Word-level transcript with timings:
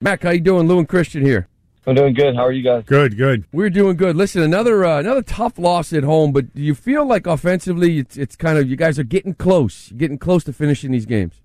Mac, 0.00 0.22
how 0.22 0.30
you 0.30 0.40
doing? 0.40 0.68
Lou 0.68 0.78
and 0.78 0.88
Christian 0.88 1.26
here. 1.26 1.48
I'm 1.84 1.96
doing 1.96 2.14
good. 2.14 2.36
How 2.36 2.46
are 2.46 2.52
you 2.52 2.62
guys? 2.62 2.84
Good, 2.86 3.16
good. 3.16 3.46
We're 3.50 3.68
doing 3.68 3.96
good. 3.96 4.14
Listen, 4.14 4.42
another 4.42 4.84
uh, 4.84 5.00
another 5.00 5.22
tough 5.22 5.58
loss 5.58 5.92
at 5.92 6.04
home, 6.04 6.30
but 6.30 6.54
do 6.54 6.62
you 6.62 6.76
feel 6.76 7.04
like 7.04 7.26
offensively 7.26 7.98
it's 7.98 8.16
it's 8.16 8.36
kind 8.36 8.58
of 8.58 8.70
you 8.70 8.76
guys 8.76 9.00
are 9.00 9.04
getting 9.04 9.34
close, 9.34 9.90
You're 9.90 9.98
getting 9.98 10.18
close 10.18 10.44
to 10.44 10.52
finishing 10.52 10.92
these 10.92 11.04
games? 11.04 11.40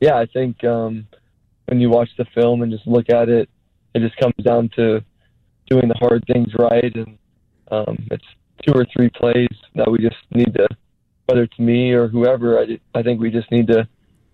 Yeah, 0.00 0.16
I 0.16 0.26
think 0.26 0.64
um, 0.64 1.06
when 1.66 1.80
you 1.80 1.88
watch 1.88 2.08
the 2.18 2.24
film 2.34 2.62
and 2.62 2.72
just 2.72 2.84
look 2.84 3.08
at 3.08 3.28
it, 3.28 3.48
it 3.94 4.00
just 4.00 4.16
comes 4.16 4.34
down 4.42 4.70
to 4.74 5.00
doing 5.70 5.86
the 5.86 5.94
hard 6.00 6.24
things 6.26 6.48
right, 6.58 6.96
and 6.96 7.16
um, 7.70 7.96
it's 8.10 8.26
two 8.66 8.72
or 8.72 8.84
three 8.92 9.10
plays 9.10 9.54
that 9.76 9.88
we 9.88 9.98
just 9.98 10.16
need 10.34 10.52
to, 10.54 10.66
whether 11.26 11.44
it's 11.44 11.58
me 11.60 11.92
or 11.92 12.08
whoever. 12.08 12.58
I 12.58 12.80
I 12.92 13.04
think 13.04 13.20
we 13.20 13.30
just 13.30 13.52
need 13.52 13.68
to 13.68 13.86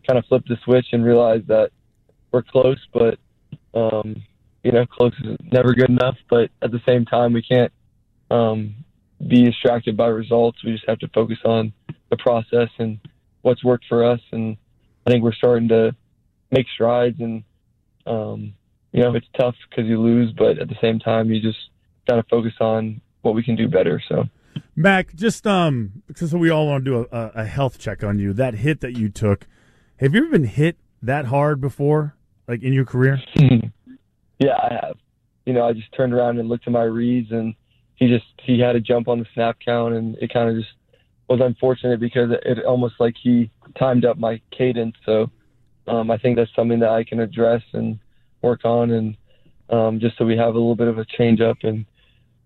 kind 0.09 0.19
of 0.19 0.25
flip 0.31 0.45
the 0.49 0.57
switch 0.65 0.87
and 0.93 1.05
realize 1.05 1.43
that 1.49 1.73
we're 2.33 2.43
close, 2.43 2.79
but 2.93 3.19
um, 3.75 4.23
you 4.63 4.73
know, 4.73 4.87
close 4.87 5.13
is 5.25 5.37
never 5.53 5.73
good 5.75 5.91
enough. 5.91 6.17
But 6.29 6.51
at 6.63 6.71
the 6.71 6.81
same 6.87 7.05
time, 7.05 7.33
we 7.33 7.43
can't 7.43 7.73
um, 8.31 8.75
be 9.27 9.45
distracted 9.45 9.97
by 9.97 10.07
results. 10.07 10.63
We 10.65 10.73
just 10.73 10.85
have 10.89 10.99
to 11.01 11.09
focus 11.09 11.39
on 11.45 11.73
the 12.11 12.17
process 12.17 12.69
and 12.79 12.99
what's 13.43 13.65
worked 13.65 13.87
for 13.89 14.05
us. 14.05 14.21
And 14.33 14.57
I 15.07 15.11
think 15.11 15.23
we're 15.23 15.33
starting 15.33 15.69
to 15.69 15.95
make 16.51 16.67
strides. 16.75 17.21
And 17.21 17.45
um, 18.07 18.55
you 18.93 19.03
know, 19.03 19.15
it's 19.15 19.27
tough 19.39 19.55
because 19.69 19.87
you 19.87 20.01
lose, 20.01 20.33
but 20.37 20.59
at 20.59 20.69
the 20.69 20.77
same 20.81 20.99
time, 20.99 21.31
you 21.31 21.41
just 21.41 21.59
got 22.09 22.17
to 22.17 22.25
focus 22.25 22.55
on 22.61 23.01
what 23.23 23.35
we 23.35 23.43
can 23.43 23.57
do 23.57 23.69
better. 23.69 24.03
So. 24.09 24.25
Mac, 24.75 25.15
just 25.15 25.47
um, 25.47 26.03
because 26.07 26.35
we 26.35 26.51
all 26.51 26.67
want 26.67 26.85
to 26.85 26.91
do 26.91 27.09
a, 27.13 27.31
a 27.35 27.45
health 27.45 27.79
check 27.79 28.03
on 28.03 28.19
you. 28.19 28.33
That 28.33 28.55
hit 28.55 28.81
that 28.81 28.97
you 28.97 29.09
took, 29.09 29.47
have 29.99 30.15
you 30.15 30.23
ever 30.23 30.31
been 30.31 30.45
hit 30.45 30.79
that 31.03 31.27
hard 31.27 31.61
before? 31.61 32.17
Like 32.49 32.63
in 32.63 32.73
your 32.73 32.85
career? 32.85 33.21
yeah, 34.39 34.57
I 34.57 34.79
have. 34.83 34.97
You 35.47 35.53
know, 35.53 35.67
I 35.67 35.73
just 35.73 35.93
turned 35.93 36.13
around 36.13 36.39
and 36.39 36.49
looked 36.49 36.67
at 36.67 36.73
my 36.73 36.83
reads, 36.83 37.31
and 37.31 37.55
he 37.97 38.09
just 38.09 38.27
he 38.43 38.59
had 38.59 38.77
a 38.77 38.81
jump 38.81 39.09
on 39.09 39.19
the 39.19 39.27
snap 39.35 39.59
count, 39.65 39.95
and 39.95 40.17
it 40.19 40.33
kind 40.33 40.49
of 40.49 40.57
just 40.57 40.75
was 41.29 41.41
unfortunate 41.41 42.01
because 42.01 42.31
it, 42.31 42.59
it 42.59 42.65
almost 42.65 42.95
like 42.99 43.15
he 43.23 43.51
timed 43.79 44.05
up 44.05 44.19
my 44.19 44.41
cadence. 44.51 44.97
So 45.07 45.31
um, 45.87 46.11
I 46.11 46.19
think 46.19 46.37
that's 46.37 46.55
something 46.55 46.81
that 46.81 46.91
I 46.91 47.05
can 47.05 47.21
address 47.21 47.63
and 47.73 47.99
work 48.43 48.65
on, 48.65 48.91
and 48.91 49.17
um, 49.71 50.01
just 50.01 50.19
so 50.19 50.25
we 50.25 50.37
have 50.37 50.55
a 50.55 50.59
little 50.59 50.77
bit 50.77 50.89
of 50.89 50.99
a 50.99 51.05
change 51.05 51.41
up. 51.41 51.59
And 51.63 51.87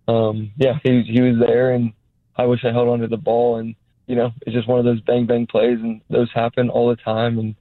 um, 0.09 0.53
yeah, 0.57 0.79
he 0.83 1.03
he 1.03 1.21
was 1.21 1.37
there, 1.39 1.73
and 1.73 1.93
I 2.37 2.47
wish 2.47 2.65
I 2.65 2.73
held 2.73 2.89
onto 2.89 3.09
the 3.09 3.17
ball, 3.17 3.57
and 3.57 3.75
you 4.07 4.17
know, 4.17 4.33
it's 4.43 4.55
just 4.55 4.69
one 4.69 4.79
of 4.79 4.85
those 4.85 5.01
bang 5.01 5.27
bang 5.27 5.47
plays, 5.47 5.79
and 5.81 6.01
those 6.11 6.31
happen 6.33 6.69
all 6.69 6.89
the 6.89 6.97
time, 6.97 7.39
and 7.39 7.55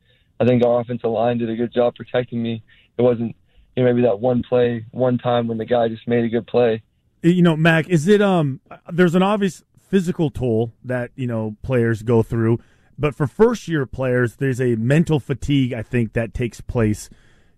I 0.44 0.46
think 0.46 0.66
our 0.66 0.82
offensive 0.82 1.10
line 1.10 1.38
did 1.38 1.50
a 1.50 1.56
good 1.56 1.74
job 1.74 1.96
protecting 1.96 2.44
me. 2.44 2.62
It 2.98 3.02
wasn't 3.02 3.34
you 3.76 3.84
know, 3.84 3.94
maybe 3.94 4.06
that 4.06 4.20
one 4.20 4.44
play, 4.44 4.86
one 4.92 5.18
time 5.18 5.48
when 5.48 5.58
the 5.58 5.66
guy 5.66 5.88
just 5.88 6.06
made 6.06 6.26
a 6.26 6.30
good 6.30 6.46
play. 6.46 6.84
You 7.22 7.42
know, 7.42 7.56
Mac, 7.56 7.88
is 7.88 8.10
it 8.10 8.22
um? 8.22 8.60
There's 8.92 9.16
an 9.16 9.24
obvious 9.24 9.64
physical 9.80 10.30
toll 10.30 10.74
that 10.84 11.12
you 11.16 11.28
know 11.28 11.56
players 11.62 12.04
go 12.04 12.24
through, 12.24 12.60
but 13.00 13.16
for 13.16 13.26
first 13.26 13.70
year 13.70 13.86
players, 13.86 14.36
there's 14.36 14.60
a 14.60 14.76
mental 14.76 15.22
fatigue 15.22 15.72
I 15.72 15.82
think 15.82 16.12
that 16.14 16.34
takes 16.34 16.60
place. 16.60 17.10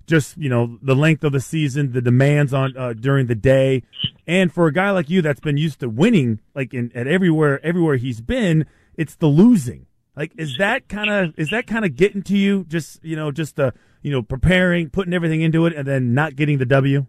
Just 0.05 0.37
you 0.37 0.49
know, 0.49 0.77
the 0.83 0.95
length 0.95 1.23
of 1.23 1.31
the 1.31 1.39
season, 1.39 1.93
the 1.93 2.01
demands 2.01 2.53
on 2.53 2.77
uh, 2.77 2.93
during 2.93 3.25
the 3.25 3.33
day, 3.33 3.81
and 4.27 4.53
for 4.53 4.67
a 4.67 4.73
guy 4.73 4.91
like 4.91 5.09
you 5.09 5.23
that's 5.23 5.39
been 5.39 5.57
used 5.57 5.79
to 5.79 5.89
winning, 5.89 6.39
like 6.53 6.71
in 6.71 6.91
at 6.93 7.07
everywhere 7.07 7.65
everywhere 7.65 7.95
he's 7.95 8.21
been, 8.21 8.67
it's 8.95 9.15
the 9.15 9.27
losing. 9.27 9.87
Like, 10.15 10.31
is 10.37 10.57
that 10.57 10.87
kind 10.87 11.09
of 11.09 11.33
is 11.37 11.49
that 11.49 11.67
kind 11.67 11.83
of 11.83 11.95
getting 11.95 12.23
to 12.23 12.37
you? 12.37 12.65
Just 12.67 13.03
you 13.03 13.15
know, 13.15 13.31
just 13.31 13.59
uh, 13.59 13.71
you 14.01 14.11
know, 14.11 14.21
preparing, 14.21 14.89
putting 14.89 15.13
everything 15.13 15.41
into 15.41 15.65
it, 15.65 15.73
and 15.73 15.87
then 15.87 16.13
not 16.13 16.35
getting 16.35 16.57
the 16.57 16.65
W. 16.65 17.05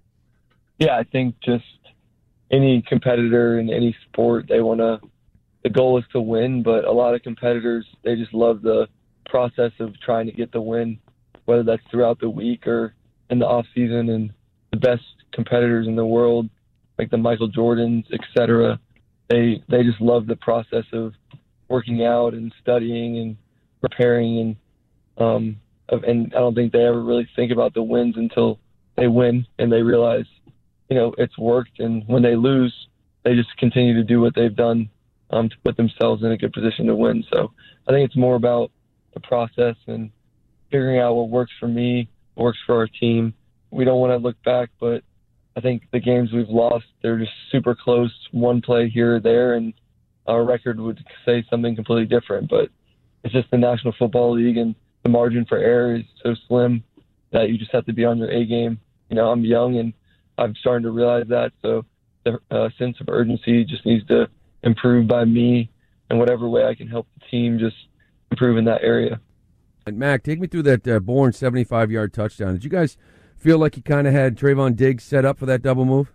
Yeah, 0.78 0.96
I 0.96 1.04
think 1.04 1.36
just 1.44 1.64
any 2.50 2.82
competitor 2.86 3.58
in 3.58 3.70
any 3.70 3.96
sport, 4.08 4.46
they 4.48 4.60
want 4.60 4.80
to. 4.80 5.00
The 5.62 5.70
goal 5.70 5.98
is 5.98 6.04
to 6.12 6.20
win, 6.20 6.62
but 6.62 6.84
a 6.84 6.92
lot 6.92 7.14
of 7.14 7.22
competitors 7.22 7.86
they 8.04 8.14
just 8.14 8.32
love 8.32 8.62
the 8.62 8.86
process 9.28 9.72
of 9.80 9.98
trying 10.00 10.26
to 10.26 10.32
get 10.32 10.52
the 10.52 10.60
win, 10.60 10.98
whether 11.44 11.64
that's 11.64 11.82
throughout 11.90 12.20
the 12.20 12.30
week 12.30 12.66
or 12.66 12.94
in 13.30 13.38
the 13.40 13.46
off 13.46 13.66
season. 13.74 14.08
And 14.10 14.32
the 14.70 14.78
best 14.78 15.02
competitors 15.32 15.86
in 15.86 15.96
the 15.96 16.04
world, 16.04 16.48
like 16.98 17.10
the 17.10 17.18
Michael 17.18 17.50
Jordans, 17.50 18.04
etc., 18.12 18.80
they 19.28 19.62
they 19.68 19.82
just 19.82 20.00
love 20.00 20.26
the 20.26 20.36
process 20.36 20.84
of 20.92 21.12
working 21.68 22.04
out 22.04 22.34
and 22.34 22.52
studying 22.60 23.18
and 23.18 23.36
preparing 23.80 24.38
and 24.38 24.56
um 25.24 25.60
and 25.88 26.34
I 26.34 26.38
don't 26.38 26.54
think 26.54 26.72
they 26.72 26.84
ever 26.84 27.02
really 27.02 27.28
think 27.36 27.52
about 27.52 27.74
the 27.74 27.82
wins 27.82 28.16
until 28.16 28.58
they 28.96 29.06
win 29.06 29.46
and 29.58 29.70
they 29.70 29.82
realize, 29.82 30.24
you 30.90 30.96
know, 30.96 31.14
it's 31.16 31.38
worked 31.38 31.78
and 31.78 32.02
when 32.08 32.22
they 32.22 32.34
lose, 32.34 32.74
they 33.24 33.34
just 33.34 33.56
continue 33.56 33.94
to 33.94 34.02
do 34.02 34.20
what 34.20 34.34
they've 34.34 34.54
done 34.54 34.90
um, 35.30 35.48
to 35.48 35.56
put 35.64 35.76
themselves 35.76 36.22
in 36.22 36.32
a 36.32 36.36
good 36.36 36.52
position 36.52 36.86
to 36.86 36.94
win. 36.94 37.24
So 37.32 37.52
I 37.86 37.92
think 37.92 38.04
it's 38.04 38.16
more 38.16 38.34
about 38.34 38.70
the 39.14 39.20
process 39.20 39.76
and 39.86 40.10
figuring 40.70 40.98
out 40.98 41.14
what 41.14 41.28
works 41.28 41.52
for 41.58 41.68
me, 41.68 42.08
works 42.36 42.58
for 42.66 42.76
our 42.76 42.88
team. 42.88 43.34
We 43.70 43.84
don't 43.84 44.00
want 44.00 44.12
to 44.12 44.18
look 44.18 44.40
back, 44.42 44.70
but 44.80 45.02
I 45.56 45.60
think 45.60 45.84
the 45.92 46.00
games 46.00 46.32
we've 46.32 46.48
lost, 46.48 46.84
they're 47.02 47.18
just 47.18 47.32
super 47.50 47.74
close, 47.74 48.12
one 48.32 48.60
play 48.60 48.88
here 48.88 49.16
or 49.16 49.20
there, 49.20 49.54
and 49.54 49.72
our 50.26 50.44
record 50.44 50.80
would 50.80 51.04
say 51.24 51.44
something 51.48 51.74
completely 51.74 52.06
different. 52.06 52.48
But 52.48 52.70
it's 53.24 53.34
just 53.34 53.50
the 53.50 53.58
National 53.58 53.94
Football 53.98 54.34
League, 54.34 54.56
and 54.56 54.74
the 55.02 55.08
margin 55.08 55.44
for 55.44 55.58
error 55.58 55.96
is 55.96 56.04
so 56.22 56.34
slim 56.48 56.82
that 57.32 57.48
you 57.48 57.58
just 57.58 57.72
have 57.72 57.86
to 57.86 57.92
be 57.92 58.04
on 58.04 58.18
your 58.18 58.30
A 58.30 58.44
game. 58.44 58.78
You 59.08 59.16
know, 59.16 59.30
I'm 59.30 59.44
young, 59.44 59.78
and 59.78 59.92
I'm 60.38 60.54
starting 60.56 60.84
to 60.84 60.90
realize 60.90 61.26
that. 61.28 61.52
So 61.62 61.84
the 62.24 62.38
uh, 62.50 62.68
sense 62.78 62.96
of 63.00 63.08
urgency 63.08 63.64
just 63.64 63.86
needs 63.86 64.06
to 64.08 64.28
improve 64.62 65.06
by 65.06 65.24
me, 65.24 65.70
and 66.10 66.18
whatever 66.18 66.48
way 66.48 66.64
I 66.64 66.74
can 66.74 66.88
help 66.88 67.06
the 67.18 67.26
team 67.30 67.58
just 67.58 67.76
improve 68.30 68.58
in 68.58 68.64
that 68.64 68.82
area. 68.82 69.20
And 69.86 69.98
Mac, 69.98 70.24
take 70.24 70.40
me 70.40 70.48
through 70.48 70.64
that 70.64 70.86
uh, 70.88 70.98
Bourne 70.98 71.32
75 71.32 71.90
yard 71.92 72.12
touchdown. 72.12 72.54
Did 72.54 72.64
you 72.64 72.70
guys 72.70 72.96
feel 73.36 73.58
like 73.58 73.76
you 73.76 73.82
kind 73.82 74.06
of 74.06 74.12
had 74.12 74.36
Trevon 74.36 74.74
Diggs 74.74 75.04
set 75.04 75.24
up 75.24 75.38
for 75.38 75.46
that 75.46 75.62
double 75.62 75.84
move? 75.84 76.12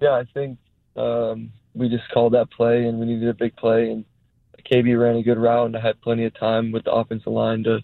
Yeah, 0.00 0.12
I 0.12 0.24
think 0.32 0.58
um, 0.96 1.52
we 1.74 1.88
just 1.88 2.08
called 2.12 2.34
that 2.34 2.50
play 2.50 2.86
and 2.86 2.98
we 2.98 3.06
needed 3.06 3.28
a 3.28 3.34
big 3.34 3.56
play 3.56 3.90
and 3.90 4.04
KB 4.70 4.98
ran 4.98 5.16
a 5.16 5.22
good 5.22 5.38
route 5.38 5.66
and 5.66 5.76
I 5.76 5.80
had 5.80 6.00
plenty 6.00 6.24
of 6.24 6.38
time 6.38 6.72
with 6.72 6.84
the 6.84 6.92
offensive 6.92 7.32
line 7.32 7.64
to 7.64 7.80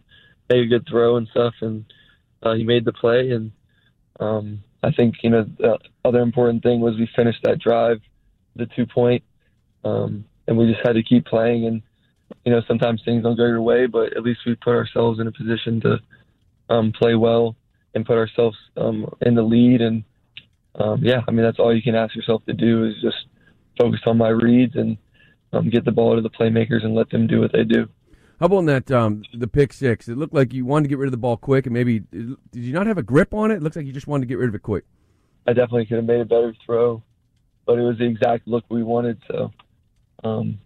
make 0.49 0.65
a 0.65 0.69
good 0.69 0.87
throw 0.89 1.17
and 1.17 1.29
stuff 1.29 1.55
and 1.61 1.85
uh, 2.43 2.55
he 2.55 2.65
made 2.65 2.85
the 2.85 2.93
play 2.93 3.31
and 3.31 3.53
um, 4.21 4.63
I 4.83 4.91
think 4.93 5.17
you 5.23 5.31
know 5.31 5.47
the 5.59 5.79
other 6.05 6.21
important 6.21 6.63
thing 6.63 6.81
was 6.81 6.97
we 6.97 7.09
finished 7.15 7.41
that 7.45 7.59
drive, 7.59 8.01
the 8.57 8.67
two 8.67 8.87
point, 8.87 9.23
um, 9.85 10.25
and 10.47 10.57
we 10.57 10.67
just 10.73 10.85
had 10.85 10.95
to 10.95 11.03
keep 11.03 11.27
playing 11.27 11.67
and 11.67 11.83
you 12.45 12.53
know 12.53 12.63
sometimes 12.67 13.03
things 13.05 13.23
don't 13.23 13.37
go 13.37 13.47
your 13.47 13.63
way 13.63 13.87
but 13.87 14.17
at 14.17 14.23
least 14.23 14.41
we 14.47 14.55
put 14.55 14.75
ourselves 14.75 15.19
in 15.19 15.27
a 15.27 15.33
position 15.33 15.81
to 15.81 15.99
um, 16.69 16.93
play 16.93 17.15
well 17.15 17.57
and 17.95 18.07
put 18.07 18.19
ourselves 18.19 18.57
um, 18.77 19.11
in 19.23 19.35
the 19.35 19.43
lead 19.43 19.81
and 19.81 20.05
um, 20.79 21.05
yeah 21.05 21.21
I 21.29 21.31
mean 21.31 21.43
that's 21.43 21.59
all 21.59 21.75
you 21.75 21.83
can 21.83 21.95
ask 21.95 22.15
yourself 22.15 22.45
to 22.47 22.53
do 22.53 22.85
is 22.85 22.95
just 23.03 23.27
focus 23.79 24.01
on 24.07 24.19
my 24.19 24.29
reads 24.29 24.77
and 24.77 24.97
um, 25.53 25.71
get 25.71 25.85
the 25.85 25.93
ball 25.93 26.17
to 26.17 26.23
the 26.23 26.31
playmakers 26.31 26.85
and 26.85 26.95
let 26.95 27.11
them 27.11 27.27
do 27.27 27.41
what 27.41 27.53
they 27.53 27.65
do. 27.65 27.89
How 28.41 28.47
about 28.47 28.67
that 28.67 28.91
um, 28.91 29.23
the 29.35 29.49
pick 29.49 29.73
six? 29.73 30.09
It 30.09 30.17
looked 30.17 30.35
like 30.35 30.53
you 30.53 30.65
wanted 30.65 30.85
to 30.85 30.89
get 30.89 30.99
rid 30.99 31.09
of 31.09 31.13
the 31.13 31.17
ball 31.17 31.37
quick, 31.37 31.67
and 31.67 31.73
maybe 31.73 32.01
did 32.01 32.37
you 32.53 32.73
not 32.73 32.87
have 32.87 32.99
a 32.99 33.03
grip 33.03 33.35
on 33.35 33.51
it? 33.51 33.57
It 33.57 33.63
looks 33.63 33.75
like 33.75 33.87
you 33.87 33.93
just 33.93 34.07
wanted 34.07 34.23
to 34.23 34.27
get 34.29 34.39
rid 34.39 34.49
of 34.49 34.55
it 34.55 34.63
quick. 34.63 34.85
I 35.47 35.53
definitely 35.55 35.87
could 35.87 35.97
have 35.97 36.05
made 36.05 36.21
a 36.21 36.25
better 36.25 36.55
throw, 36.65 37.03
but 37.67 37.79
it 37.79 37.83
was 37.83 37.99
the 37.99 38.05
exact 38.05 38.47
look 38.47 38.65
we 38.69 38.83
wanted. 38.85 39.21
So 39.27 39.51
um, 40.23 40.61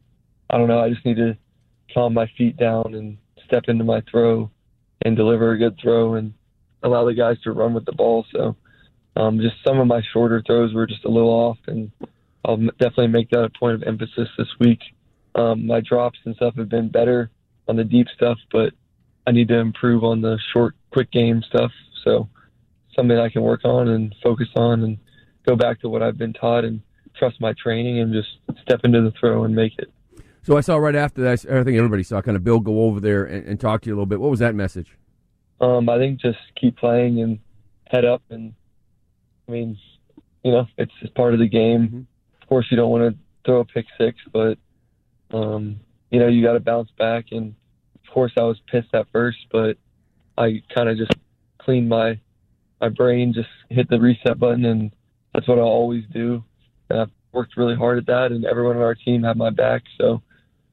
I 0.50 0.58
don't 0.58 0.68
know. 0.68 0.80
I 0.80 0.90
just 0.90 1.04
need 1.06 1.16
to 1.16 1.36
calm 1.94 2.12
my 2.12 2.30
feet 2.36 2.56
down 2.58 2.94
and 2.94 3.16
step 3.46 3.64
into 3.68 3.84
my 3.84 4.02
throw 4.10 4.50
and 5.02 5.16
deliver 5.16 5.52
a 5.52 5.58
good 5.58 5.78
throw 5.80 6.14
and 6.14 6.34
allow 6.82 7.06
the 7.06 7.14
guys 7.14 7.40
to 7.44 7.52
run 7.52 7.72
with 7.72 7.86
the 7.86 7.92
ball. 7.92 8.26
So 8.32 8.54
um, 9.16 9.41
just 9.41 9.56
some 9.64 9.78
of 9.78 9.86
my 9.86 10.03
shorter 10.12 10.42
throws 10.47 10.72
were 10.74 10.86
just 10.86 11.04
a 11.04 11.09
little 11.09 11.30
off, 11.30 11.59
and 11.66 11.91
I'll 12.44 12.56
definitely 12.56 13.09
make 13.09 13.30
that 13.30 13.44
a 13.44 13.50
point 13.50 13.74
of 13.74 13.82
emphasis 13.82 14.28
this 14.38 14.48
week. 14.59 14.80
Um, 15.34 15.66
my 15.66 15.80
drops 15.80 16.18
and 16.24 16.34
stuff 16.36 16.54
have 16.56 16.68
been 16.68 16.88
better 16.88 17.30
on 17.68 17.76
the 17.76 17.84
deep 17.84 18.06
stuff, 18.14 18.38
but 18.50 18.72
I 19.26 19.30
need 19.30 19.48
to 19.48 19.59
improve 19.59 20.04
on 20.04 20.20
the 20.20 20.38
short, 20.53 20.74
quick 20.91 21.10
game 21.10 21.42
stuff. 21.48 21.70
So 22.04 22.28
something 22.97 23.18
I 23.18 23.28
can 23.28 23.42
work 23.42 23.64
on 23.64 23.88
and 23.88 24.14
focus 24.22 24.48
on 24.56 24.82
and 24.82 24.98
go 25.47 25.56
back 25.56 25.80
to 25.80 25.88
what 25.88 26.03
I've 26.03 26.18
been 26.18 26.32
taught 26.32 26.65
and 26.65 26.80
trust 27.16 27.41
my 27.41 27.53
training 27.62 28.00
and 28.00 28.12
just 28.12 28.28
step 28.62 28.80
into 28.84 29.03
the 29.03 29.12
throw 29.18 29.44
and 29.44 29.54
make 29.54 29.78
it. 29.78 29.91
So 30.42 30.56
I 30.56 30.60
saw 30.60 30.76
right 30.76 30.97
after 30.97 31.22
that, 31.22 31.47
I 31.48 31.62
think 31.62 31.78
everybody 31.78 32.03
saw 32.03 32.20
kind 32.20 32.36
of 32.36 32.42
Bill 32.42 32.58
go 32.58 32.82
over 32.82 32.98
there 32.98 33.24
and, 33.24 33.47
and 33.47 33.60
talk 33.60 33.82
to 33.82 33.88
you 33.88 33.94
a 33.94 33.97
little 33.97 34.06
bit. 34.06 34.20
What 34.20 34.30
was 34.30 34.41
that 34.41 34.54
message? 34.54 34.97
Um, 35.60 35.88
I 35.88 35.98
think 35.98 36.20
just 36.20 36.38
keep 36.60 36.76
playing 36.76 37.20
and 37.20 37.38
head 37.86 38.04
up. 38.04 38.22
And 38.28 38.54
I 39.48 39.53
mean, 39.53 39.78
you 40.42 40.53
know, 40.53 40.66
it's, 40.77 40.92
it's 41.00 41.12
part 41.15 41.34
of 41.34 41.41
the 41.41 41.48
game. 41.48 41.89
Mm-hmm 41.89 42.00
course, 42.53 42.66
you 42.71 42.77
don't 42.77 42.91
want 42.91 43.15
to 43.15 43.18
throw 43.47 43.60
a 43.60 43.65
pick 43.65 43.86
six, 43.97 44.18
but 44.30 44.59
um, 45.33 45.80
you 46.10 46.21
know 46.21 46.28
you 46.28 46.44
got 46.44 46.53
to 46.53 46.60
bounce 46.60 46.91
back. 46.98 47.27
And 47.30 47.54
of 47.94 48.12
course, 48.12 48.33
I 48.36 48.42
was 48.42 48.60
pissed 48.71 48.92
at 48.92 49.06
first, 49.10 49.39
but 49.50 49.78
I 50.36 50.62
kind 50.74 50.91
of 50.91 50.98
just 50.98 51.15
cleaned 51.56 51.89
my 51.89 52.21
my 52.78 52.91
brain 52.91 53.33
just 53.33 53.48
hit 53.71 53.89
the 53.89 53.98
reset 53.98 54.39
button, 54.39 54.66
and 54.66 54.94
that's 55.33 55.48
what 55.48 55.59
I 55.59 55.62
always 55.62 56.04
do. 56.12 56.44
And 56.91 57.00
I've 57.00 57.10
worked 57.33 57.56
really 57.56 57.74
hard 57.74 57.97
at 57.97 58.06
that, 58.09 58.33
and 58.33 58.44
everyone 58.44 58.77
on 58.77 58.83
our 58.83 58.97
team 58.97 59.22
had 59.22 59.39
my 59.39 59.48
back, 59.48 59.84
so 59.97 60.21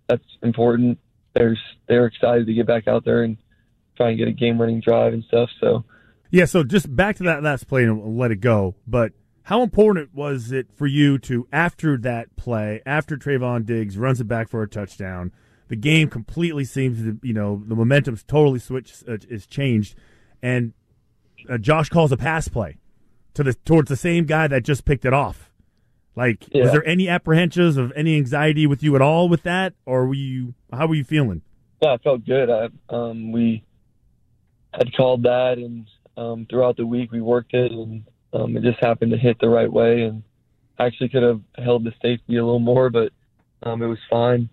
that's 0.10 0.26
important. 0.44 1.00
They're 1.34 1.58
they're 1.88 2.08
excited 2.08 2.46
to 2.48 2.54
get 2.54 2.68
back 2.68 2.90
out 2.90 3.06
there 3.06 3.24
and 3.24 3.38
try 3.96 4.10
and 4.10 4.18
get 4.18 4.28
a 4.28 4.34
game-winning 4.34 4.82
drive 4.82 5.14
and 5.14 5.24
stuff. 5.24 5.50
So 5.62 5.86
yeah, 6.30 6.46
so 6.46 6.64
just 6.64 6.96
back 6.96 7.18
to 7.18 7.24
that 7.24 7.44
last 7.44 7.68
play 7.68 7.84
and 7.84 8.18
let 8.18 8.32
it 8.32 8.38
go. 8.42 8.76
But 8.88 9.14
how 9.44 9.64
important 9.64 10.14
was 10.14 10.52
it 10.52 10.68
for 10.74 10.86
you 10.86 11.18
to, 11.20 11.48
after 11.52 11.98
that 11.98 12.36
play, 12.36 12.82
after 12.86 13.18
Trevon 13.18 13.66
Diggs 13.66 13.98
runs 13.98 14.22
it 14.22 14.28
back 14.28 14.48
for 14.48 14.62
a 14.62 14.68
touchdown, 14.68 15.32
the 15.70 15.76
game 15.76 16.10
completely 16.10 16.66
seems 16.66 17.00
to, 17.00 17.20
you 17.24 17.34
know, 17.34 17.64
the 17.66 17.76
momentum's 17.76 18.24
totally 18.24 18.60
switched, 18.60 19.04
uh, 19.08 19.18
is 19.28 19.46
changed, 19.46 19.96
and 20.42 20.74
uh, 21.50 21.58
Josh 21.58 21.90
calls 21.90 22.12
a 22.12 22.18
pass 22.18 22.48
play 22.48 22.78
to 23.34 23.44
the 23.44 23.54
towards 23.54 23.90
the 23.90 23.96
same 23.96 24.26
guy 24.26 24.48
that 24.48 24.64
just 24.64 24.86
picked 24.86 25.06
it 25.06 25.14
off. 25.14 25.52
Like, 26.16 26.48
yeah. 26.52 26.64
was 26.64 26.72
there 26.72 26.86
any 26.88 27.08
apprehensions 27.08 27.78
of 27.78 27.94
any 27.96 28.18
anxiety 28.18 28.68
with 28.68 28.84
you 28.84 28.96
at 28.96 29.02
all 29.02 29.30
with 29.30 29.44
that, 29.44 29.74
or 29.86 30.08
were 30.08 30.16
you? 30.16 30.54
How 30.74 30.88
were 30.88 30.96
you 30.96 31.04
feeling? 31.04 31.44
Yeah, 31.82 31.94
I 31.94 31.98
felt 31.98 32.26
good. 32.26 32.50
I, 32.50 32.70
um, 32.90 33.32
we 33.32 33.64
had 34.74 34.94
called 34.96 35.24
that, 35.24 35.58
and 35.58 35.88
um, 36.18 36.46
throughout 36.50 36.78
the 36.78 36.86
week 36.86 37.12
we 37.12 37.22
worked 37.22 37.54
it, 37.54 37.72
and 37.72 38.04
um, 38.34 38.58
it 38.58 38.64
just 38.64 38.80
happened 38.80 39.12
to 39.12 39.18
hit 39.18 39.38
the 39.40 39.50
right 39.50 39.72
way. 39.72 40.04
And 40.04 40.24
I 40.78 40.86
actually 40.86 41.10
could 41.10 41.24
have 41.24 41.42
held 41.58 41.84
the 41.84 41.94
safety 42.02 42.38
a 42.38 42.46
little 42.46 42.60
more, 42.60 42.90
but 42.90 43.12
um, 43.64 43.82
it 43.82 43.88
was 43.88 44.00
fine. 44.10 44.50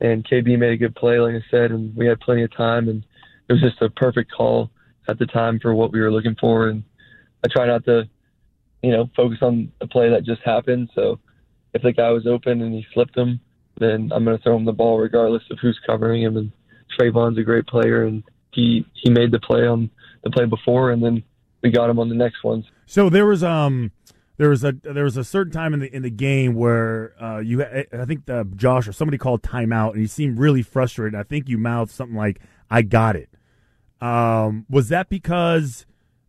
And 0.00 0.26
KB 0.26 0.58
made 0.58 0.72
a 0.72 0.76
good 0.76 0.94
play, 0.94 1.18
like 1.18 1.34
I 1.34 1.44
said, 1.50 1.70
and 1.70 1.94
we 1.94 2.06
had 2.06 2.20
plenty 2.20 2.42
of 2.42 2.56
time, 2.56 2.88
and 2.88 3.04
it 3.48 3.52
was 3.52 3.62
just 3.62 3.82
a 3.82 3.90
perfect 3.90 4.32
call 4.32 4.70
at 5.08 5.18
the 5.18 5.26
time 5.26 5.58
for 5.60 5.74
what 5.74 5.92
we 5.92 6.00
were 6.00 6.12
looking 6.12 6.36
for. 6.40 6.68
And 6.68 6.82
I 7.44 7.48
try 7.48 7.66
not 7.66 7.84
to, 7.84 8.08
you 8.82 8.92
know, 8.92 9.10
focus 9.14 9.38
on 9.42 9.72
the 9.80 9.86
play 9.86 10.08
that 10.10 10.24
just 10.24 10.42
happened. 10.42 10.90
So 10.94 11.18
if 11.74 11.82
the 11.82 11.92
guy 11.92 12.10
was 12.10 12.26
open 12.26 12.62
and 12.62 12.72
he 12.72 12.86
slipped 12.94 13.16
him, 13.16 13.40
then 13.78 14.10
I'm 14.14 14.24
going 14.24 14.36
to 14.36 14.42
throw 14.42 14.56
him 14.56 14.64
the 14.64 14.72
ball 14.72 14.98
regardless 14.98 15.42
of 15.50 15.58
who's 15.60 15.78
covering 15.86 16.22
him. 16.22 16.36
And 16.36 16.52
Trevon's 16.96 17.38
a 17.38 17.42
great 17.42 17.66
player, 17.66 18.04
and 18.04 18.22
he 18.52 18.86
he 18.94 19.10
made 19.10 19.32
the 19.32 19.40
play 19.40 19.66
on 19.66 19.90
the 20.22 20.30
play 20.30 20.46
before, 20.46 20.90
and 20.90 21.02
then 21.02 21.22
we 21.62 21.70
got 21.70 21.90
him 21.90 21.98
on 21.98 22.08
the 22.08 22.14
next 22.14 22.44
ones. 22.44 22.66
So 22.86 23.08
there 23.08 23.26
was 23.26 23.42
um 23.42 23.92
there 24.36 24.48
was 24.48 24.64
a 24.64 24.72
there 24.72 25.04
was 25.04 25.16
a 25.16 25.24
certain 25.24 25.52
time 25.52 25.74
in 25.74 25.80
the 25.80 25.94
in 25.94 26.02
the 26.02 26.10
game 26.10 26.54
where 26.54 27.12
uh, 27.22 27.40
you 27.40 27.62
I 27.62 28.04
think 28.06 28.26
the, 28.26 28.48
Josh 28.56 28.88
or 28.88 28.92
somebody 28.92 29.18
called 29.18 29.42
timeout 29.42 29.92
and 29.92 30.00
he 30.00 30.06
seemed 30.06 30.38
really 30.38 30.62
frustrated. 30.62 31.18
I 31.18 31.24
think 31.24 31.48
you 31.48 31.58
mouthed 31.58 31.92
something 31.92 32.16
like 32.16 32.40
"I 32.70 32.82
got 32.82 33.16
it." 33.16 33.28
Um, 34.00 34.64
was 34.70 34.88
that 34.88 35.10
because 35.10 35.84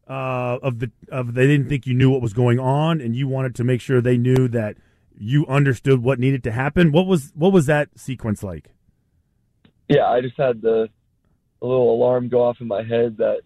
uh, 0.10 0.60
of 0.62 0.80
the 0.80 0.92
of 1.10 1.36
they 1.36 1.48
didn't 1.48 1.70
think 1.70 1.88
you 1.88 1.94
knew 1.94 2.10
what 2.10 2.22
was 2.22 2.34
going 2.34 2.60
on 2.60 3.00
and 3.00 3.16
you 3.16 3.30
wanted 3.30 3.56
to 3.56 3.64
make 3.64 3.80
sure 3.80 4.02
they 4.02 4.18
knew 4.18 4.50
that 4.50 4.76
you 5.18 5.46
understood 5.48 6.04
what 6.04 6.20
needed 6.20 6.44
to 6.44 6.52
happen? 6.52 6.92
What 6.92 7.08
was 7.08 7.32
what 7.34 7.54
was 7.54 7.66
that 7.68 7.98
sequence 7.98 8.44
like? 8.44 8.72
Yeah, 9.88 10.08
I 10.08 10.20
just 10.20 10.36
had 10.36 10.62
the 10.62 10.90
a 11.62 11.66
little 11.66 11.94
alarm 11.94 12.28
go 12.28 12.44
off 12.44 12.58
in 12.60 12.68
my 12.68 12.84
head 12.84 13.18
that 13.20 13.42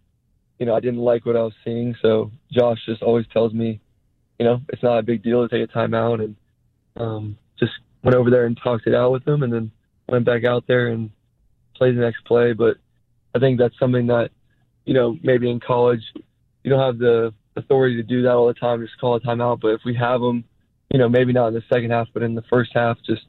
you 0.60 0.66
know 0.66 0.76
I 0.76 0.80
didn't 0.80 1.00
like 1.00 1.26
what 1.26 1.36
I 1.36 1.44
was 1.44 1.54
seeing. 1.64 1.96
So 2.02 2.32
Josh 2.52 2.80
just 2.86 3.02
always 3.02 3.26
tells 3.28 3.54
me, 3.54 3.80
you 4.40 4.46
know, 4.46 4.62
it's 4.70 4.84
not 4.84 5.00
a 5.00 5.04
big 5.04 5.24
deal 5.24 5.48
to 5.48 5.50
take 5.50 5.70
a 5.70 5.78
timeout, 5.78 6.24
and 6.24 6.36
um, 6.96 7.38
just 7.60 7.74
went 8.04 8.16
over 8.16 8.30
there 8.30 8.46
and 8.46 8.58
talked 8.62 8.88
it 8.88 8.96
out 8.96 9.12
with 9.12 9.28
him, 9.28 9.44
and 9.44 9.52
then 9.52 9.72
went 10.08 10.26
back 10.26 10.46
out 10.46 10.66
there 10.68 10.88
and 10.88 11.10
played 11.76 11.96
the 11.96 12.02
next 12.02 12.24
play. 12.26 12.54
But 12.54 12.78
I 13.34 13.40
think 13.40 13.60
that's 13.60 13.78
something 13.80 14.08
that 14.08 14.32
you 14.86 14.94
know 14.94 15.18
maybe 15.22 15.50
in 15.50 15.60
college 15.60 16.02
you 16.64 16.70
don't 16.72 16.80
have 16.80 16.98
the 16.98 17.34
authority 17.56 17.96
to 17.98 18.04
do 18.04 18.24
that 18.24 18.34
all 18.34 18.48
the 18.48 18.54
time. 18.54 18.82
Just 18.82 19.00
call 19.00 19.16
a 19.16 19.22
timeout. 19.22 19.62
But 19.62 19.70
if 19.70 19.82
we 19.86 19.96
have 19.96 20.22
them, 20.22 20.44
you 20.92 21.00
know, 21.00 21.10
maybe 21.10 21.34
not 21.34 21.48
in 21.50 21.54
the 21.54 21.64
second 21.72 21.92
half, 21.92 22.08
but 22.14 22.24
in 22.24 22.36
the 22.36 22.44
first 22.50 22.72
half, 22.74 22.98
just 23.06 23.24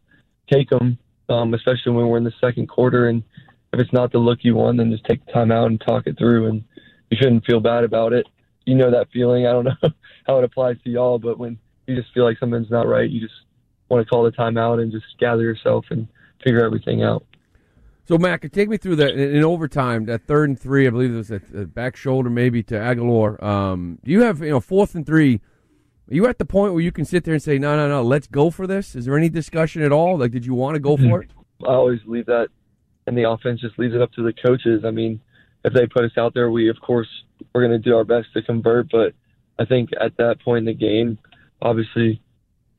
take 0.51 0.71
them. 0.71 0.99
Um, 1.29 1.55
especially 1.55 1.91
when 1.91 2.07
we're 2.07 2.19
in 2.19 2.25
the 2.25 2.33
second 2.41 2.69
quarter 2.69 3.09
and 3.09 3.25
if 3.73 3.81
it's 3.81 3.93
not 3.93 4.13
the 4.13 4.19
look 4.19 4.39
you 4.43 4.55
want, 4.55 4.79
then 4.79 4.91
just 4.91 5.05
take 5.05 5.25
the 5.27 5.33
time 5.33 5.51
out 5.51 5.67
and 5.67 5.81
talk 5.81 6.07
it 6.07 6.17
through. 6.17 6.47
And 6.47 6.65
you 7.11 7.17
shouldn't 7.17 7.45
feel 7.45 7.61
bad 7.61 7.85
about 7.85 8.13
it. 8.13 8.27
You 8.65 8.75
know 8.75 8.91
that 8.91 9.09
feeling. 9.13 9.47
I 9.47 9.53
don't 9.53 9.65
know 9.65 9.77
how 10.27 10.39
it 10.39 10.45
applies 10.45 10.77
to 10.85 10.91
y'all, 10.91 11.19
but 11.19 11.39
when 11.39 11.59
you 11.87 11.97
just 11.97 12.13
feel 12.13 12.25
like 12.25 12.39
something's 12.39 12.71
not 12.71 12.87
right, 12.87 13.09
you 13.09 13.21
just 13.21 13.35
want 13.89 14.05
to 14.05 14.09
call 14.09 14.25
the 14.25 14.33
timeout 14.33 14.83
and 14.83 14.91
just 14.91 15.07
gather 15.19 15.43
yourself 15.43 15.85
and 15.91 16.09
figure 16.43 16.65
everything 16.65 17.03
out. 17.03 17.25
So, 18.09 18.19
Mac, 18.19 18.51
take 18.53 18.69
me 18.69 18.77
through 18.77 18.97
that 18.97 19.15
in 19.17 19.43
overtime, 19.43 20.05
that 20.07 20.27
third 20.27 20.49
and 20.49 20.59
three. 20.59 20.87
I 20.87 20.91
believe 20.91 21.13
it 21.13 21.17
was 21.17 21.31
a, 21.31 21.41
back 21.67 21.97
shoulder, 21.97 22.31
maybe 22.31 22.63
to 22.65 22.75
Agholor. 22.75 23.43
Um, 23.43 23.99
do 24.05 24.13
you 24.13 24.23
have 24.23 24.41
you 24.41 24.51
know 24.51 24.61
fourth 24.61 24.95
and 24.95 25.05
three? 25.05 25.41
Are 26.09 26.15
you 26.15 26.27
at 26.27 26.39
the 26.39 26.45
point 26.45 26.73
where 26.73 26.83
you 26.83 26.93
can 26.93 27.05
sit 27.05 27.25
there 27.25 27.35
and 27.35 27.43
say, 27.43 27.59
"No, 27.59 27.77
no, 27.77 27.89
no, 27.89 28.03
let's 28.03 28.29
go 28.29 28.51
for 28.51 28.69
this"? 28.69 28.95
Is 28.95 29.07
there 29.07 29.19
any 29.19 29.29
discussion 29.29 29.83
at 29.83 29.91
all? 29.91 30.19
Like, 30.19 30.31
did 30.31 30.47
you 30.47 30.55
want 30.55 30.77
to 30.77 30.81
go 30.81 30.97
for 30.97 31.23
it? 31.23 31.31
I 31.67 31.73
always 31.73 32.01
leave 32.07 32.27
that 32.27 32.49
and 33.07 33.17
the 33.17 33.29
offense 33.29 33.61
just 33.61 33.79
leaves 33.79 33.95
it 33.95 34.03
up 34.03 34.13
to 34.13 34.23
the 34.23 34.33
coaches. 34.33 34.85
I 34.85 34.91
mean, 34.91 35.21
if 35.67 35.75
they 35.75 35.87
put 35.87 36.05
us 36.05 36.17
out 36.17 36.33
there, 36.33 36.51
we 36.51 36.71
of 36.71 36.81
course 36.81 37.09
we're 37.53 37.67
going 37.67 37.81
to 37.81 37.91
do 37.91 37.97
our 37.97 38.05
best 38.05 38.29
to 38.33 38.43
convert. 38.43 38.91
But 38.91 39.13
I 39.59 39.67
think 39.67 39.91
at 40.01 40.17
that 40.17 40.41
point 40.43 40.61
in 40.61 40.65
the 40.65 40.75
game, 40.75 41.19
obviously, 41.61 42.23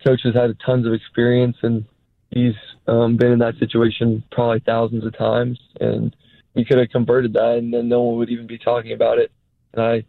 coach 0.04 0.22
has 0.24 0.34
had 0.34 0.58
tons 0.66 0.88
of 0.88 0.94
experience 0.94 1.58
and 1.62 1.86
he's 2.32 2.56
um, 2.88 3.18
been 3.18 3.32
in 3.32 3.40
that 3.40 3.58
situation 3.60 4.24
probably 4.32 4.62
thousands 4.66 5.06
of 5.06 5.18
times, 5.18 5.60
and 5.80 6.16
we 6.54 6.66
could 6.66 6.78
have 6.78 6.90
converted 6.90 7.34
that, 7.34 7.58
and 7.58 7.74
then 7.74 7.90
no 7.90 8.02
one 8.02 8.18
would 8.18 8.30
even 8.30 8.48
be 8.48 8.58
talking 8.58 8.94
about 8.94 9.18
it. 9.18 9.32
And 9.74 9.84
I 9.84 10.04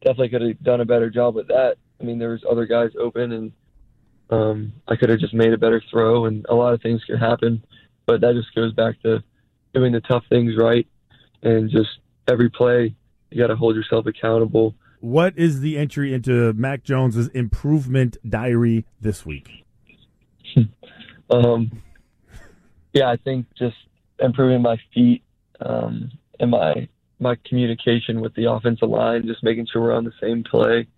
definitely 0.00 0.30
could 0.30 0.42
have 0.42 0.62
done 0.62 0.80
a 0.80 0.86
better 0.86 1.10
job 1.10 1.34
with 1.34 1.48
that. 1.48 1.76
I 2.00 2.04
mean, 2.04 2.18
there 2.18 2.30
was 2.30 2.44
other 2.50 2.66
guys 2.66 2.90
open, 2.98 3.32
and 3.32 3.52
um, 4.30 4.72
I 4.88 4.96
could 4.96 5.10
have 5.10 5.20
just 5.20 5.34
made 5.34 5.52
a 5.52 5.58
better 5.58 5.82
throw, 5.90 6.24
and 6.26 6.46
a 6.48 6.54
lot 6.54 6.74
of 6.74 6.82
things 6.82 7.04
could 7.04 7.20
happen. 7.20 7.64
But 8.06 8.20
that 8.22 8.34
just 8.34 8.54
goes 8.54 8.72
back 8.72 9.00
to 9.02 9.22
doing 9.74 9.92
the 9.92 10.00
tough 10.00 10.24
things 10.28 10.54
right, 10.58 10.86
and 11.42 11.70
just 11.70 11.90
every 12.28 12.50
play 12.50 12.94
you 13.32 13.40
got 13.40 13.48
to 13.48 13.56
hold 13.56 13.74
yourself 13.74 14.06
accountable. 14.06 14.74
What 15.00 15.36
is 15.36 15.60
the 15.60 15.78
entry 15.78 16.14
into 16.14 16.52
Mac 16.52 16.84
Jones's 16.84 17.28
improvement 17.28 18.16
diary 18.28 18.84
this 19.00 19.26
week? 19.26 19.64
um, 21.30 21.82
yeah, 22.92 23.10
I 23.10 23.16
think 23.16 23.46
just 23.58 23.76
improving 24.20 24.62
my 24.62 24.76
feet 24.94 25.22
um, 25.60 26.12
and 26.38 26.50
my 26.50 26.88
my 27.18 27.36
communication 27.46 28.20
with 28.20 28.34
the 28.34 28.50
offensive 28.50 28.88
line, 28.88 29.26
just 29.26 29.44
making 29.44 29.66
sure 29.72 29.80
we're 29.80 29.94
on 29.94 30.04
the 30.04 30.12
same 30.20 30.42
play, 30.42 30.88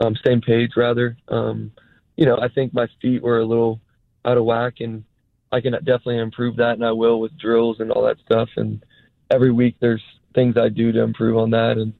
um, 0.00 0.16
same 0.24 0.40
page 0.40 0.72
rather. 0.76 1.16
Um, 1.28 1.72
you 2.16 2.26
know, 2.26 2.38
I 2.38 2.48
think 2.48 2.74
my 2.74 2.88
feet 3.00 3.22
were 3.22 3.38
a 3.38 3.46
little 3.46 3.80
out 4.24 4.36
of 4.36 4.44
whack, 4.44 4.74
and 4.80 5.04
I 5.52 5.60
can 5.60 5.72
definitely 5.72 6.18
improve 6.18 6.56
that, 6.56 6.72
and 6.72 6.84
I 6.84 6.92
will 6.92 7.20
with 7.20 7.38
drills 7.38 7.78
and 7.80 7.90
all 7.90 8.02
that 8.04 8.18
stuff. 8.24 8.48
And 8.56 8.84
every 9.30 9.52
week 9.52 9.76
there's 9.80 10.02
things 10.34 10.56
I 10.56 10.68
do 10.68 10.92
to 10.92 11.02
improve 11.02 11.36
on 11.36 11.50
that. 11.50 11.78
And 11.78 11.92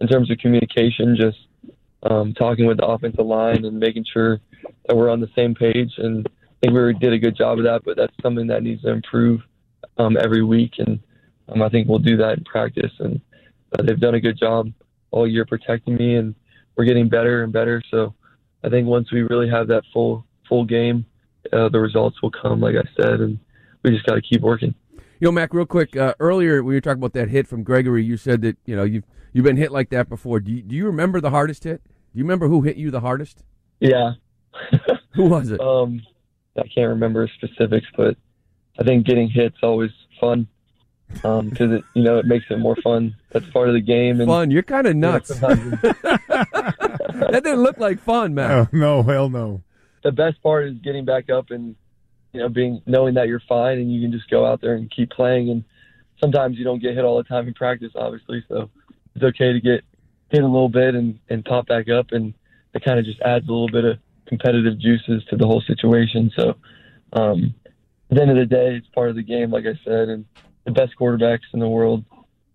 in 0.00 0.08
terms 0.08 0.30
of 0.30 0.38
communication, 0.38 1.16
just 1.16 1.38
um, 2.02 2.34
talking 2.34 2.66
with 2.66 2.78
the 2.78 2.86
offensive 2.86 3.26
line 3.26 3.64
and 3.64 3.78
making 3.78 4.04
sure 4.12 4.40
that 4.86 4.96
we're 4.96 5.10
on 5.10 5.20
the 5.20 5.30
same 5.34 5.54
page. 5.54 5.92
And 5.98 6.26
I 6.26 6.66
think 6.66 6.74
we 6.74 6.94
did 6.94 7.12
a 7.12 7.18
good 7.18 7.36
job 7.36 7.58
of 7.58 7.64
that, 7.64 7.82
but 7.84 7.96
that's 7.96 8.14
something 8.22 8.46
that 8.48 8.62
needs 8.62 8.82
to 8.82 8.90
improve 8.90 9.40
um, 9.98 10.16
every 10.16 10.42
week. 10.42 10.74
And 10.78 11.00
um, 11.48 11.62
I 11.62 11.68
think 11.68 11.88
we'll 11.88 11.98
do 11.98 12.16
that 12.18 12.38
in 12.38 12.44
practice. 12.44 12.92
And 12.98 13.20
uh, 13.78 13.82
they've 13.82 14.00
done 14.00 14.14
a 14.14 14.20
good 14.20 14.38
job 14.38 14.70
all 15.10 15.26
year 15.26 15.44
protecting 15.44 15.96
me, 15.96 16.16
and 16.16 16.34
we're 16.76 16.84
getting 16.84 17.08
better 17.08 17.44
and 17.44 17.52
better. 17.52 17.82
So 17.90 18.14
I 18.64 18.68
think 18.68 18.88
once 18.88 19.12
we 19.12 19.22
really 19.22 19.48
have 19.48 19.68
that 19.68 19.84
full 19.92 20.26
full 20.48 20.64
game, 20.64 21.06
uh, 21.52 21.68
the 21.68 21.80
results 21.80 22.20
will 22.22 22.30
come, 22.30 22.60
like 22.60 22.74
I 22.76 22.88
said, 23.00 23.20
and 23.20 23.38
we 23.82 23.90
just 23.90 24.06
got 24.06 24.14
to 24.14 24.22
keep 24.22 24.40
working. 24.40 24.74
You 25.24 25.28
know, 25.28 25.32
Mac, 25.32 25.54
real 25.54 25.64
quick. 25.64 25.96
Uh, 25.96 26.12
earlier, 26.20 26.62
when 26.62 26.74
you 26.74 26.76
were 26.76 26.80
talking 26.82 27.00
about 27.00 27.14
that 27.14 27.30
hit 27.30 27.48
from 27.48 27.62
Gregory, 27.62 28.04
you 28.04 28.18
said 28.18 28.42
that 28.42 28.58
you 28.66 28.76
know 28.76 28.82
you've 28.82 29.04
you've 29.32 29.46
been 29.46 29.56
hit 29.56 29.72
like 29.72 29.88
that 29.88 30.10
before. 30.10 30.38
Do 30.38 30.52
you, 30.52 30.60
do 30.60 30.76
you 30.76 30.84
remember 30.84 31.18
the 31.18 31.30
hardest 31.30 31.64
hit? 31.64 31.82
Do 31.82 32.18
you 32.18 32.24
remember 32.24 32.46
who 32.46 32.60
hit 32.60 32.76
you 32.76 32.90
the 32.90 33.00
hardest? 33.00 33.42
Yeah. 33.80 34.12
who 35.14 35.24
was 35.24 35.50
it? 35.50 35.62
Um, 35.62 36.02
I 36.58 36.68
can't 36.68 36.90
remember 36.90 37.26
specifics, 37.38 37.86
but 37.96 38.18
I 38.78 38.84
think 38.84 39.06
getting 39.06 39.30
hits 39.30 39.56
always 39.62 39.92
fun 40.20 40.46
because 41.08 41.40
um, 41.40 41.72
it 41.72 41.84
you 41.94 42.02
know 42.02 42.18
it 42.18 42.26
makes 42.26 42.44
it 42.50 42.58
more 42.58 42.76
fun. 42.84 43.16
That's 43.30 43.48
part 43.48 43.68
of 43.68 43.74
the 43.74 43.80
game. 43.80 44.20
And, 44.20 44.28
fun. 44.28 44.50
You're 44.50 44.62
kind 44.62 44.86
of 44.86 44.94
nuts. 44.94 45.28
that 45.38 46.20
didn't 47.32 47.62
look 47.62 47.78
like 47.78 47.98
fun, 47.98 48.34
Mac. 48.34 48.50
Oh, 48.50 48.68
no, 48.76 49.02
hell 49.02 49.30
no 49.30 49.62
the 50.04 50.12
best 50.12 50.40
part 50.42 50.68
is 50.68 50.74
getting 50.84 51.04
back 51.04 51.30
up 51.30 51.50
and 51.50 51.74
you 52.34 52.40
know 52.40 52.48
being 52.48 52.82
knowing 52.84 53.14
that 53.14 53.28
you're 53.28 53.42
fine 53.48 53.78
and 53.78 53.90
you 53.90 54.02
can 54.02 54.12
just 54.12 54.28
go 54.28 54.44
out 54.44 54.60
there 54.60 54.74
and 54.74 54.90
keep 54.90 55.10
playing. 55.10 55.48
And 55.50 55.64
sometimes 56.20 56.58
you 56.58 56.64
don't 56.64 56.82
get 56.82 56.94
hit 56.94 57.04
all 57.04 57.16
the 57.16 57.24
time 57.24 57.48
in 57.48 57.54
practice, 57.54 57.92
obviously. 57.94 58.44
So 58.48 58.68
it's 59.14 59.24
okay 59.24 59.52
to 59.52 59.60
get 59.60 59.84
hit 60.30 60.42
a 60.42 60.46
little 60.46 60.68
bit 60.68 60.94
and 60.94 61.18
and 61.30 61.44
pop 61.44 61.68
back 61.68 61.88
up, 61.88 62.08
and 62.10 62.34
it 62.74 62.84
kind 62.84 62.98
of 62.98 63.04
just 63.04 63.20
adds 63.20 63.48
a 63.48 63.52
little 63.52 63.70
bit 63.70 63.84
of 63.84 63.98
competitive 64.26 64.78
juices 64.78 65.24
to 65.30 65.36
the 65.36 65.46
whole 65.46 65.62
situation. 65.62 66.30
So 66.36 66.56
um, 67.12 67.54
at 68.10 68.16
the 68.16 68.22
end 68.22 68.30
of 68.30 68.36
the 68.36 68.46
day, 68.46 68.74
it's 68.74 68.88
part 68.88 69.10
of 69.10 69.16
the 69.16 69.22
game, 69.22 69.50
like 69.50 69.64
I 69.64 69.78
said, 69.84 70.08
and 70.08 70.24
the 70.64 70.72
best 70.72 70.92
quarterbacks 71.00 71.52
in 71.52 71.60
the 71.60 71.68
world 71.68 72.04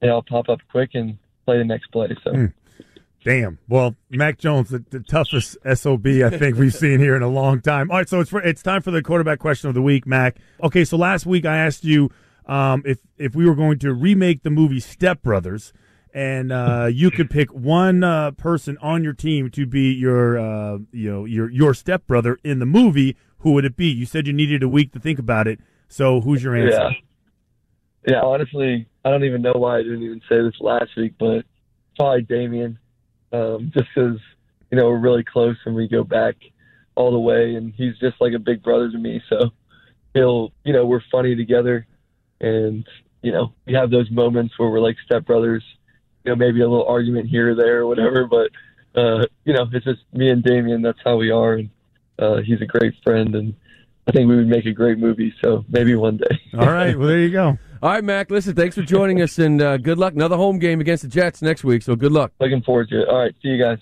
they 0.02 0.10
all 0.10 0.22
pop 0.22 0.50
up 0.50 0.60
quick 0.72 0.92
and 0.94 1.18
play 1.46 1.58
the 1.58 1.64
next 1.64 1.88
play. 1.88 2.16
So. 2.24 2.32
Mm. 2.32 2.54
Damn. 3.24 3.60
Well, 3.68 3.96
Mac 4.10 4.38
Jones, 4.38 4.70
the, 4.70 4.84
the, 4.90 5.02
toughest 5.02 5.58
SOB 5.74 6.08
I 6.08 6.30
think 6.30 6.58
we've 6.58 6.74
seen 6.74 7.00
here 7.00 7.16
in 7.16 7.22
a 7.22 7.28
long 7.28 7.60
time. 7.60 7.92
All 7.92 7.98
right, 7.98 8.08
so 8.08 8.22
it's 8.22 8.30
for, 8.30 8.42
it's 8.42 8.64
time 8.64 8.82
for 8.82 8.92
the 8.92 9.02
quarterback 9.02 9.40
question 9.40 9.68
of 9.68 9.76
the 9.76 9.82
week, 9.82 10.08
Mac. 10.08 10.38
Okay, 10.64 10.86
so 10.86 10.96
last 10.96 11.26
week 11.26 11.46
I 11.46 11.58
asked 11.58 11.84
you 11.84 12.12
um, 12.46 12.82
if 12.86 13.00
if 13.18 13.36
we 13.36 13.46
were 13.46 13.56
going 13.56 13.78
to 13.80 13.94
remake 13.94 14.44
the 14.44 14.50
movie 14.50 14.80
Step 14.80 15.22
Brothers, 15.22 15.74
and 16.14 16.52
uh, 16.52 16.88
you 16.92 17.12
could 17.12 17.30
pick 17.30 17.54
one 17.54 18.04
uh, 18.04 18.32
person 18.32 18.78
on 18.82 19.04
your 19.04 19.14
team 19.14 19.52
to 19.52 19.66
be 19.66 19.92
your 19.92 20.40
uh, 20.40 20.78
you 20.92 21.12
know 21.12 21.26
your 21.26 21.50
your 21.50 21.74
stepbrother 21.74 22.40
in 22.44 22.60
the 22.60 22.66
movie, 22.66 23.18
who 23.40 23.52
would 23.52 23.66
it 23.66 23.76
be? 23.76 23.88
You 23.88 24.06
said 24.06 24.28
you 24.28 24.34
needed 24.34 24.64
a 24.64 24.70
week 24.70 24.94
to 24.94 25.00
think 25.00 25.20
about 25.20 25.48
it. 25.48 25.60
So 25.90 26.22
who's 26.22 26.42
your 26.44 26.56
answer? 26.56 26.72
Yeah. 26.72 26.90
Yeah, 28.08 28.22
honestly, 28.22 28.88
I 29.04 29.10
don't 29.10 29.26
even 29.26 29.42
know 29.42 29.52
why 29.54 29.78
I 29.78 29.84
didn't 29.84 30.04
even 30.04 30.22
say 30.30 30.42
this 30.42 30.56
last 30.62 30.90
week, 30.96 31.16
but 31.20 31.44
probably 31.98 32.22
Damien 32.22 32.80
um, 33.32 33.72
just 33.74 33.88
because 33.94 34.20
you 34.72 34.78
know 34.78 34.88
we're 34.88 35.00
really 35.00 35.24
close 35.24 35.58
and 35.66 35.76
we 35.76 35.88
go 35.88 36.04
back 36.04 36.36
all 36.96 37.12
the 37.12 37.20
way, 37.20 37.56
and 37.56 37.74
he's 37.76 37.98
just 38.00 38.20
like 38.20 38.34
a 38.34 38.40
big 38.40 38.62
brother 38.62 38.92
to 38.92 38.98
me. 38.98 39.22
So 39.30 39.52
he'll, 40.14 40.52
you 40.64 40.74
know, 40.74 40.86
we're 40.86 41.04
funny 41.12 41.36
together, 41.36 41.88
and 42.42 42.86
you 43.22 43.32
know 43.32 43.54
we 43.66 43.74
have 43.74 43.92
those 43.92 44.10
moments 44.12 44.58
where 44.58 44.70
we're 44.70 44.80
like 44.80 44.98
stepbrothers. 45.10 45.62
You 46.26 46.32
know, 46.32 46.36
maybe 46.36 46.62
a 46.62 46.68
little 46.68 46.86
argument 46.86 47.30
here 47.30 47.52
or 47.52 47.56
there 47.56 47.80
or 47.80 47.88
whatever, 47.88 48.28
but 48.28 48.52
uh, 49.00 49.26
you 49.46 49.54
know, 49.54 49.68
it's 49.72 49.86
just 49.86 50.02
me 50.14 50.30
and 50.30 50.44
Damien. 50.44 50.82
That's 50.82 51.00
how 51.04 51.16
we 51.16 51.32
are, 51.32 51.54
and 51.54 51.70
uh, 52.18 52.38
he's 52.38 52.62
a 52.62 52.66
great 52.66 52.94
friend, 53.04 53.34
and 53.36 53.56
I 54.08 54.12
think 54.12 54.28
we 54.28 54.36
would 54.36 54.48
make 54.48 54.66
a 54.66 54.74
great 54.74 54.98
movie. 54.98 55.34
So 55.42 55.64
maybe 55.70 55.96
one 55.96 56.18
day. 56.18 56.42
All 56.58 56.72
right. 56.72 56.98
Well, 56.98 57.08
there 57.08 57.20
you 57.20 57.32
go. 57.32 57.58
All 57.82 57.92
right, 57.92 58.04
Mac. 58.04 58.30
Listen, 58.30 58.56
thanks 58.56 58.76
for 58.76 58.82
joining 58.82 59.22
us, 59.22 59.40
and 59.40 59.62
uh, 59.62 59.78
good 59.78 59.98
luck. 59.98 60.14
Another 60.14 60.36
home 60.36 60.60
game 60.60 60.82
against 60.82 61.04
the 61.04 61.10
Jets 61.10 61.42
next 61.42 61.64
week. 61.64 61.82
So 61.82 61.96
good 61.96 62.12
luck. 62.12 62.34
Looking 62.40 62.62
forward 62.62 62.90
to 62.90 63.04
it. 63.04 63.08
All 63.08 63.20
right. 63.20 63.34
See 63.42 63.50
you 63.50 63.64
guys. 63.64 63.78